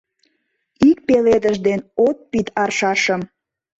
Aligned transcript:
Ик 0.89 0.97
пеледыш 1.07 1.57
ден 1.67 1.79
от 2.07 2.17
пид 2.31 2.47
аршашым 2.61 3.21